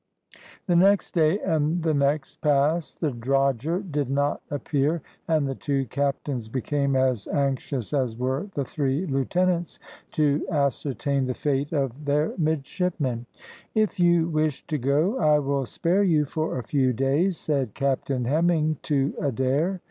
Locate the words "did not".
3.91-4.41